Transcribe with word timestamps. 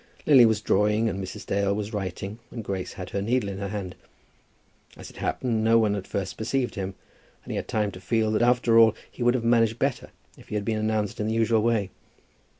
Lily 0.25 0.47
was 0.47 0.61
drawing, 0.61 1.07
and 1.07 1.23
Mrs. 1.23 1.45
Dale 1.45 1.75
was 1.75 1.93
writing, 1.93 2.39
and 2.49 2.63
Grace 2.63 2.93
had 2.93 3.11
her 3.11 3.21
needle 3.21 3.49
in 3.51 3.59
her 3.59 3.67
hand. 3.67 3.93
As 4.97 5.11
it 5.11 5.17
happened, 5.17 5.63
no 5.63 5.77
one 5.77 5.93
at 5.93 6.07
first 6.07 6.39
perceived 6.39 6.73
him, 6.73 6.95
and 7.43 7.51
he 7.51 7.55
had 7.55 7.67
time 7.67 7.91
to 7.91 8.01
feel 8.01 8.31
that 8.31 8.41
after 8.41 8.79
all 8.79 8.95
he 9.11 9.21
would 9.21 9.35
have 9.35 9.43
managed 9.43 9.77
better 9.77 10.09
if 10.39 10.47
he 10.47 10.55
had 10.55 10.65
been 10.65 10.79
announced 10.79 11.19
in 11.19 11.27
the 11.27 11.35
usual 11.35 11.61
way. 11.61 11.91